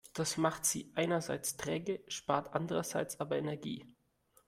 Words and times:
Das 0.13 0.35
macht 0.37 0.65
sie 0.65 0.91
einerseits 0.95 1.57
träge, 1.57 2.03
spart 2.07 2.55
andererseits 2.55 3.19
aber 3.19 3.37
Energie. 3.37 3.85